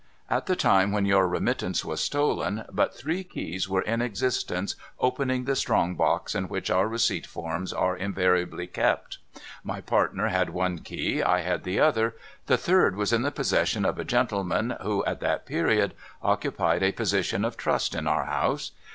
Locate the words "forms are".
7.27-7.95